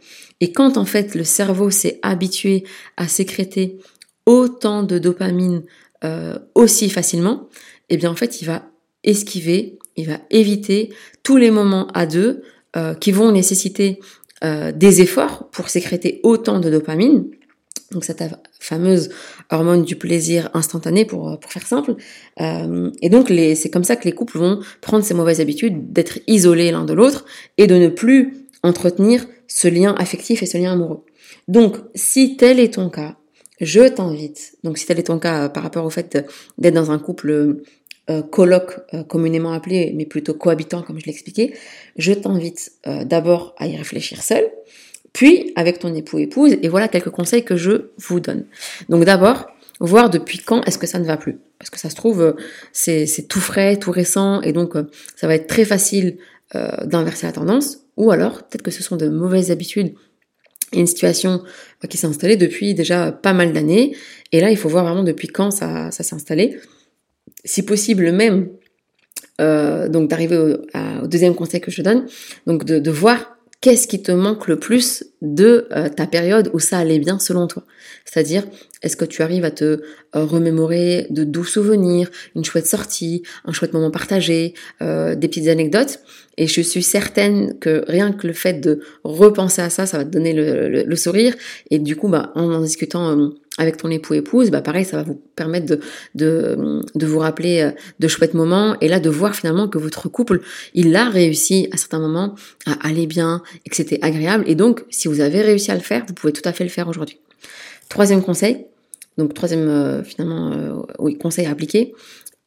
Et 0.40 0.52
quand 0.52 0.76
en 0.76 0.84
fait 0.84 1.14
le 1.14 1.24
cerveau 1.24 1.70
s'est 1.70 1.98
habitué 2.02 2.64
à 2.96 3.08
sécréter 3.08 3.78
autant 4.26 4.82
de 4.82 4.98
dopamine 4.98 5.62
euh, 6.04 6.38
aussi 6.54 6.90
facilement, 6.90 7.48
eh 7.88 7.96
bien 7.96 8.10
en 8.10 8.16
fait 8.16 8.40
il 8.40 8.46
va 8.46 8.70
esquiver, 9.04 9.78
il 9.96 10.06
va 10.06 10.18
éviter 10.30 10.92
tous 11.22 11.36
les 11.36 11.50
moments 11.50 11.88
à 11.94 12.06
deux 12.06 12.42
euh, 12.76 12.94
qui 12.94 13.12
vont 13.12 13.32
nécessiter 13.32 14.00
euh, 14.42 14.72
des 14.72 15.00
efforts 15.00 15.48
pour 15.50 15.68
sécréter 15.68 16.20
autant 16.22 16.60
de 16.60 16.70
dopamine. 16.70 17.26
Donc 17.90 18.04
cette 18.04 18.24
fameuse 18.58 19.10
hormone 19.50 19.84
du 19.84 19.96
plaisir 19.96 20.50
instantané 20.54 21.04
pour, 21.04 21.38
pour 21.38 21.52
faire 21.52 21.66
simple. 21.66 21.94
et 22.40 23.08
donc 23.08 23.28
c'est 23.28 23.70
comme 23.70 23.84
ça 23.84 23.94
que 23.94 24.04
les 24.04 24.12
couples 24.12 24.38
vont 24.38 24.60
prendre 24.80 25.04
ces 25.04 25.14
mauvaises 25.14 25.40
habitudes 25.40 25.92
d'être 25.92 26.18
isolés 26.26 26.72
l'un 26.72 26.84
de 26.84 26.92
l'autre 26.92 27.24
et 27.56 27.66
de 27.66 27.76
ne 27.76 27.88
plus 27.88 28.48
entretenir 28.64 29.26
ce 29.46 29.68
lien 29.68 29.94
affectif 29.96 30.42
et 30.42 30.46
ce 30.46 30.58
lien 30.58 30.72
amoureux. 30.72 31.04
Donc 31.48 31.76
si 31.94 32.36
tel 32.36 32.58
est 32.58 32.74
ton 32.74 32.88
cas, 32.88 33.16
je 33.60 33.82
t'invite, 33.82 34.56
donc 34.64 34.78
si 34.78 34.86
tel 34.86 34.98
est 34.98 35.04
ton 35.04 35.18
cas 35.18 35.44
euh, 35.44 35.48
par 35.48 35.62
rapport 35.62 35.84
au 35.84 35.90
fait 35.90 36.26
d'être 36.58 36.74
dans 36.74 36.90
un 36.90 36.98
couple 36.98 37.30
euh, 37.30 37.62
euh, 38.10 39.02
communément 39.04 39.52
appelé, 39.52 39.92
mais 39.94 40.06
plutôt 40.06 40.34
cohabitant 40.34 40.82
comme 40.82 40.98
je 40.98 41.06
l'expliquais, 41.06 41.54
je 41.96 42.12
t'invite 42.12 42.72
d'abord 42.84 43.54
à 43.58 43.66
y 43.66 43.76
réfléchir 43.76 44.22
seul, 44.22 44.50
puis 45.14 45.52
avec 45.56 45.78
ton 45.78 45.94
époux 45.94 46.18
épouse, 46.18 46.56
et 46.60 46.68
voilà 46.68 46.88
quelques 46.88 47.08
conseils 47.08 47.44
que 47.44 47.56
je 47.56 47.92
vous 47.96 48.20
donne. 48.20 48.44
Donc 48.90 49.06
d'abord, 49.06 49.46
voir 49.80 50.10
depuis 50.10 50.38
quand 50.38 50.62
est-ce 50.64 50.76
que 50.76 50.86
ça 50.86 50.98
ne 50.98 51.06
va 51.06 51.16
plus. 51.16 51.38
Parce 51.58 51.70
que 51.70 51.78
ça 51.78 51.88
se 51.88 51.94
trouve, 51.96 52.36
c'est 52.72 53.06
tout 53.28 53.40
frais, 53.40 53.78
tout 53.78 53.90
récent, 53.90 54.42
et 54.42 54.52
donc 54.52 54.74
ça 55.16 55.26
va 55.26 55.34
être 55.34 55.46
très 55.46 55.64
facile 55.64 56.18
d'inverser 56.84 57.26
la 57.26 57.32
tendance, 57.32 57.78
ou 57.96 58.10
alors 58.10 58.42
peut-être 58.42 58.62
que 58.62 58.70
ce 58.70 58.82
sont 58.82 58.96
de 58.96 59.08
mauvaises 59.08 59.50
habitudes 59.50 59.94
une 60.74 60.86
situation 60.86 61.42
euh, 61.82 61.88
qui 61.88 61.96
s'est 61.96 62.06
installée 62.06 62.36
depuis 62.36 62.74
déjà 62.74 63.12
pas 63.12 63.32
mal 63.32 63.52
d'années. 63.52 63.96
Et 64.32 64.40
là, 64.40 64.50
il 64.50 64.56
faut 64.56 64.68
voir 64.68 64.84
vraiment 64.84 65.04
depuis 65.04 65.28
quand 65.28 65.50
ça, 65.50 65.90
s'est 65.90 66.14
installé. 66.14 66.58
Si 67.44 67.62
possible 67.62 68.12
même, 68.12 68.48
euh, 69.40 69.88
donc 69.88 70.08
d'arriver 70.08 70.36
au, 70.36 71.06
deuxième 71.06 71.34
conseil 71.34 71.60
que 71.60 71.70
je 71.70 71.82
donne, 71.82 72.06
donc 72.46 72.64
de, 72.64 72.90
voir 72.90 73.33
qu'est-ce 73.60 73.86
qui 73.86 74.02
te 74.02 74.12
manque 74.12 74.46
le 74.48 74.58
plus 74.58 75.04
de 75.22 75.68
euh, 75.72 75.88
ta 75.88 76.06
période 76.06 76.50
où 76.52 76.58
ça 76.58 76.78
allait 76.78 76.98
bien 76.98 77.18
selon 77.18 77.46
toi? 77.46 77.64
C'est-à-dire, 78.04 78.44
est-ce 78.82 78.96
que 78.96 79.04
tu 79.04 79.22
arrives 79.22 79.44
à 79.44 79.50
te 79.50 79.80
remémorer 80.12 81.06
de 81.10 81.24
doux 81.24 81.44
souvenirs, 81.44 82.10
une 82.36 82.44
chouette 82.44 82.66
sortie, 82.66 83.22
un 83.44 83.52
chouette 83.52 83.72
moment 83.72 83.90
partagé, 83.90 84.54
des 84.80 85.28
petites 85.28 85.48
anecdotes? 85.48 86.00
Et 86.36 86.46
je 86.46 86.60
suis 86.60 86.82
certaine 86.82 87.58
que 87.58 87.84
rien 87.86 88.12
que 88.12 88.26
le 88.26 88.32
fait 88.32 88.54
de 88.54 88.80
repenser 89.04 89.62
à 89.62 89.70
ça, 89.70 89.86
ça 89.86 89.98
va 89.98 90.04
te 90.04 90.10
donner 90.10 90.32
le, 90.32 90.96
sourire. 90.96 91.34
Et 91.70 91.78
du 91.78 91.96
coup, 91.96 92.08
bah, 92.08 92.32
en 92.34 92.52
en 92.52 92.60
discutant 92.60 93.10
euh, 93.10 93.28
avec 93.58 93.76
ton 93.76 93.90
époux 93.90 94.14
épouse, 94.14 94.50
bah 94.50 94.62
pareil, 94.62 94.84
ça 94.84 94.96
va 94.96 95.02
vous 95.04 95.20
permettre 95.36 95.66
de, 95.66 95.80
de, 96.14 97.06
vous 97.06 97.18
rappeler 97.18 97.60
euh, 97.60 97.70
de 98.00 98.08
chouettes 98.08 98.34
moments. 98.34 98.76
Et 98.80 98.88
là, 98.88 98.98
de 98.98 99.08
voir 99.08 99.34
finalement 99.34 99.68
que 99.68 99.78
votre 99.78 100.08
couple, 100.08 100.40
il 100.74 100.94
a 100.96 101.08
réussi 101.08 101.68
à 101.72 101.76
certains 101.76 102.00
moments 102.00 102.34
à 102.66 102.72
aller 102.86 103.06
bien 103.06 103.42
et 103.64 103.70
que 103.70 103.76
c'était 103.76 103.98
agréable. 104.02 104.44
Et 104.46 104.54
donc, 104.54 104.84
si 104.90 105.06
vous 105.06 105.20
avez 105.20 105.42
réussi 105.42 105.70
à 105.70 105.74
le 105.74 105.80
faire, 105.80 106.04
vous 106.06 106.14
pouvez 106.14 106.32
tout 106.32 106.46
à 106.48 106.52
fait 106.52 106.64
le 106.64 106.70
faire 106.70 106.88
aujourd'hui. 106.88 107.18
Troisième 107.88 108.22
conseil, 108.22 108.66
donc 109.18 109.34
troisième 109.34 109.68
euh, 109.68 110.02
finalement 110.02 110.84
oui, 110.98 111.16
conseil 111.16 111.46
à 111.46 111.50
appliquer 111.50 111.94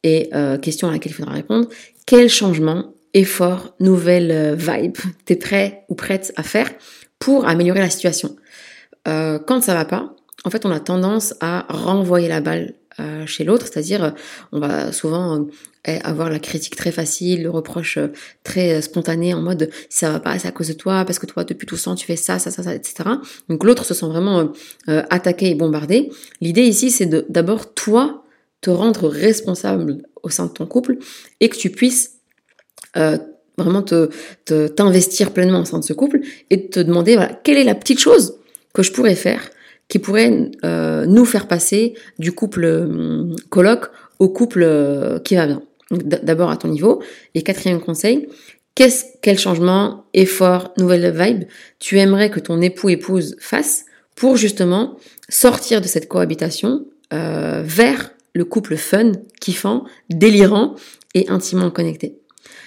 et 0.04 0.30
question 0.62 0.88
à 0.88 0.92
laquelle 0.92 1.12
il 1.12 1.14
faudra 1.14 1.32
répondre. 1.32 1.68
Quel 2.06 2.28
changement 2.28 2.94
effort, 3.14 3.74
nouvelle 3.80 4.30
euh, 4.30 4.54
vibe, 4.54 4.96
t'es 5.24 5.36
prêt 5.36 5.84
ou 5.88 5.94
prête 5.94 6.32
à 6.36 6.42
faire 6.42 6.70
pour 7.18 7.46
améliorer 7.46 7.80
la 7.80 7.90
situation? 7.90 8.36
Euh, 9.06 9.38
quand 9.38 9.62
ça 9.62 9.74
va 9.74 9.84
pas, 9.84 10.14
en 10.44 10.50
fait, 10.50 10.64
on 10.66 10.70
a 10.70 10.80
tendance 10.80 11.34
à 11.40 11.66
renvoyer 11.68 12.28
la 12.28 12.40
balle 12.40 12.74
euh, 13.00 13.26
chez 13.26 13.44
l'autre, 13.44 13.66
c'est-à-dire 13.66 14.14
on 14.52 14.60
va 14.60 14.92
souvent 14.92 15.46
avoir 15.84 16.28
la 16.28 16.38
critique 16.38 16.76
très 16.76 16.92
facile, 16.92 17.44
le 17.44 17.50
reproche 17.50 17.98
très 18.44 18.82
spontané 18.82 19.32
en 19.32 19.40
mode 19.40 19.70
ça 19.88 20.10
va 20.10 20.20
pas, 20.20 20.38
c'est 20.38 20.48
à 20.48 20.52
cause 20.52 20.68
de 20.68 20.74
toi, 20.74 21.04
parce 21.06 21.18
que 21.18 21.24
toi 21.24 21.44
depuis 21.44 21.66
tout 21.66 21.76
ce 21.76 21.84
temps 21.84 21.94
tu 21.94 22.04
fais 22.04 22.16
ça, 22.16 22.38
ça, 22.38 22.50
ça, 22.50 22.62
ça, 22.62 22.74
etc. 22.74 23.08
Donc 23.48 23.64
l'autre 23.64 23.84
se 23.84 23.94
sent 23.94 24.06
vraiment 24.06 24.52
attaqué 24.86 25.50
et 25.50 25.54
bombardé. 25.54 26.10
L'idée 26.42 26.62
ici, 26.62 26.90
c'est 26.90 27.06
d'abord 27.30 27.72
toi 27.72 28.24
te 28.60 28.70
rendre 28.70 29.08
responsable 29.08 30.02
au 30.22 30.30
sein 30.30 30.46
de 30.46 30.52
ton 30.52 30.66
couple 30.66 30.98
et 31.40 31.48
que 31.48 31.56
tu 31.56 31.70
puisses 31.70 32.18
euh, 32.96 33.18
vraiment 33.56 33.82
te 33.82 34.08
t'investir 34.68 35.32
pleinement 35.32 35.60
au 35.60 35.64
sein 35.64 35.78
de 35.78 35.84
ce 35.84 35.92
couple 35.92 36.20
et 36.50 36.68
te 36.68 36.80
demander 36.80 37.14
voilà 37.16 37.32
quelle 37.42 37.58
est 37.58 37.64
la 37.64 37.74
petite 37.74 37.98
chose 37.98 38.38
que 38.72 38.82
je 38.82 38.92
pourrais 38.92 39.16
faire 39.16 39.50
qui 39.88 39.98
pourrait 39.98 40.50
euh, 40.64 41.06
nous 41.06 41.24
faire 41.24 41.48
passer 41.48 41.94
du 42.18 42.32
couple 42.32 42.64
euh, 42.64 43.34
coloc 43.48 43.90
au 44.18 44.28
couple 44.28 44.62
euh, 44.62 45.18
qui 45.18 45.36
va 45.36 45.46
bien. 45.46 45.62
D'abord 45.90 46.50
à 46.50 46.58
ton 46.58 46.68
niveau. 46.68 47.02
Et 47.34 47.42
quatrième 47.42 47.80
conseil, 47.80 48.28
qu'est-ce, 48.74 49.04
quel 49.22 49.38
changement, 49.38 50.04
effort, 50.12 50.74
nouvelle 50.76 51.10
vibe 51.16 51.44
tu 51.78 51.98
aimerais 51.98 52.30
que 52.30 52.40
ton 52.40 52.60
époux 52.60 52.90
épouse 52.90 53.36
fasse 53.40 53.86
pour 54.14 54.36
justement 54.36 54.98
sortir 55.30 55.80
de 55.80 55.86
cette 55.86 56.06
cohabitation 56.06 56.84
vers 57.10 58.10
le 58.34 58.44
couple 58.44 58.76
fun, 58.76 59.12
kiffant, 59.40 59.84
délirant 60.10 60.74
et 61.14 61.30
intimement 61.30 61.70
connecté? 61.70 62.18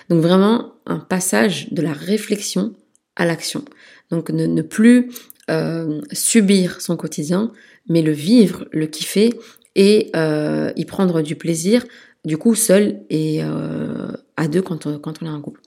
Donc 0.09 0.23
vraiment 0.23 0.73
un 0.87 0.97
passage 0.97 1.71
de 1.71 1.83
la 1.83 1.93
réflexion 1.93 2.73
à 3.15 3.25
l'action. 3.25 3.63
Donc 4.09 4.29
ne, 4.29 4.61
plus 4.61 5.09
euh, 5.51 6.01
subir 6.11 6.81
son 6.81 6.95
quotidien, 6.97 7.51
mais 7.87 8.01
le 8.01 8.11
vivre, 8.11 8.65
le 8.71 8.87
kiffer 8.87 9.31
et 9.75 10.09
euh, 10.15 10.71
y 10.75 10.85
prendre 10.85 11.21
du 11.21 11.35
plaisir, 11.35 11.85
du 12.25 12.37
coup 12.37 12.55
seul 12.55 13.01
et 13.09 13.43
euh, 13.43 14.11
à 14.37 14.47
deux 14.47 14.61
quand 14.61 14.85
on, 14.85 14.99
quand 14.99 15.21
on 15.21 15.25
est 15.25 15.29
en 15.29 15.41
couple. 15.41 15.61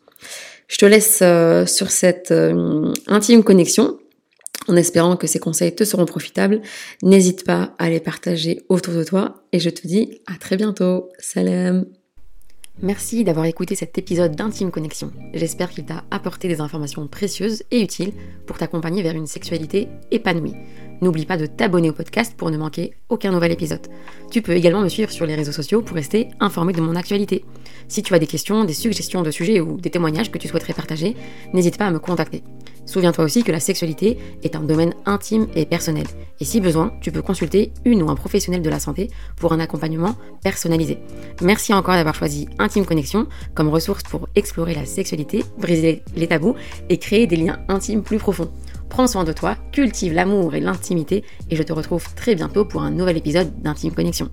Je 0.69 0.79
te 0.79 0.87
laisse 0.87 1.23
sur 1.71 1.91
cette 1.91 2.33
intime 3.07 3.45
connexion 3.45 3.99
en 4.67 4.77
espérant 4.77 5.17
que 5.17 5.27
ces 5.27 5.39
conseils 5.39 5.75
te 5.75 5.85
seront 5.85 6.07
profitables. 6.07 6.63
N'hésite 7.03 7.45
pas 7.45 7.75
à 7.79 7.91
les 7.91 8.01
partager 8.01 8.63
autour 8.71 8.95
de 8.95 9.05
toi 9.05 9.45
et 9.53 9.61
je 9.61 9.69
te 9.69 9.87
dis 9.87 10.21
à 10.27 10.39
très 10.39 10.57
bientôt. 10.57 11.11
Salam 11.19 11.85
Merci 12.83 13.23
d'avoir 13.23 13.47
écouté 13.47 13.77
cet 13.77 13.97
épisode 13.99 14.35
d'Intime 14.35 14.73
Connexion. 14.73 15.13
J'espère 15.33 15.71
qu'il 15.71 15.85
t'a 15.85 16.03
apporté 16.11 16.49
des 16.49 16.61
informations 16.61 17.07
précieuses 17.07 17.63
et 17.71 17.81
utiles 17.81 18.13
pour 18.47 18.59
t'accompagner 18.59 19.01
vers 19.01 19.15
une 19.15 19.29
sexualité 19.29 19.89
épanouie. 20.11 20.55
N'oublie 21.01 21.25
pas 21.25 21.37
de 21.37 21.47
t'abonner 21.47 21.91
au 21.91 21.93
podcast 21.93 22.35
pour 22.37 22.51
ne 22.51 22.57
manquer 22.57 22.95
aucun 23.09 23.31
nouvel 23.31 23.53
épisode. 23.53 23.87
Tu 24.29 24.43
peux 24.43 24.53
également 24.53 24.81
me 24.81 24.89
suivre 24.89 25.13
sur 25.13 25.25
les 25.25 25.37
réseaux 25.37 25.53
sociaux 25.53 25.83
pour 25.83 25.95
rester 25.95 26.31
informé 26.41 26.73
de 26.73 26.81
mon 26.81 26.97
actualité. 26.97 27.45
Si 27.89 28.03
tu 28.03 28.15
as 28.15 28.19
des 28.19 28.27
questions, 28.27 28.65
des 28.65 28.75
suggestions 28.75 29.23
de 29.23 29.31
sujets 29.31 29.61
ou 29.61 29.81
des 29.81 29.91
témoignages 29.91 30.31
que 30.31 30.39
tu 30.39 30.49
souhaiterais 30.49 30.73
partager, 30.73 31.17
n'hésite 31.53 31.79
pas 31.79 31.87
à 31.87 31.91
me 31.91 31.99
contacter. 31.99 32.43
Souviens-toi 32.87 33.25
aussi 33.25 33.43
que 33.43 33.53
la 33.53 33.61
sexualité 33.61 34.19
est 34.43 34.57
un 34.57 34.61
domaine 34.61 34.95
intime 35.07 35.47
et 35.55 35.65
personnel. 35.65 36.07
Et 36.41 36.45
si 36.45 36.61
besoin, 36.61 36.93
tu 37.01 37.11
peux 37.13 37.23
consulter 37.23 37.73
une 37.85 38.03
ou 38.03 38.11
un 38.11 38.15
professionnel 38.15 38.63
de 38.63 38.71
la 38.71 38.79
santé 38.79 39.11
pour 39.37 39.53
un 39.53 39.61
accompagnement 39.61 40.17
personnalisé. 40.43 40.99
Merci 41.41 41.73
encore 41.73 41.95
d'avoir 41.95 42.15
choisi 42.15 42.49
Intime 42.59 42.85
Connexion 42.85 43.27
comme 43.55 43.69
ressource 43.69 44.03
pour 44.03 44.29
explorer 44.35 44.75
la 44.75 44.85
sexualité, 44.85 45.45
briser 45.59 46.03
les 46.15 46.27
tabous 46.27 46.57
et 46.91 46.99
créer 46.99 47.27
des 47.27 47.37
liens 47.37 47.59
intimes 47.69 48.03
plus 48.03 48.19
profonds. 48.19 48.51
Prends 48.91 49.07
soin 49.07 49.25
de 49.25 49.33
toi, 49.33 49.57
cultive 49.73 50.13
l'amour 50.13 50.55
et 50.55 50.61
l'intimité 50.61 51.25
et 51.51 51.57
je 51.57 51.63
te 51.63 51.73
retrouve 51.73 52.07
très 52.15 52.35
bientôt 52.35 52.65
pour 52.65 52.83
un 52.83 52.91
nouvel 52.91 53.17
épisode 53.17 53.63
d'Intime 53.63 53.93
Connexion. 53.93 54.31